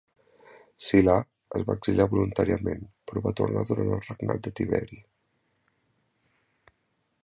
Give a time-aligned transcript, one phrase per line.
[0.85, 1.17] Silà
[1.59, 5.03] es va exiliar voluntàriament, però va tornar durant el regnat de Tiberi.